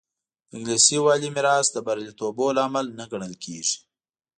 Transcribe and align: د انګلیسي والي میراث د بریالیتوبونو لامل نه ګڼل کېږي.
د 0.47 0.51
انګلیسي 0.57 0.97
والي 1.01 1.29
میراث 1.35 1.67
د 1.71 1.77
بریالیتوبونو 1.85 2.53
لامل 2.57 2.87
نه 2.99 3.05
ګڼل 3.11 3.33
کېږي. 3.43 3.77